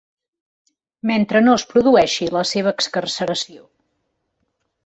[1.11, 3.63] Mentre no es produeixi la seva excarceració.